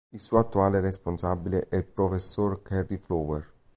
[0.09, 2.17] Il suo attuale responsabile è il prof.
[2.63, 3.47] Cary Fowler.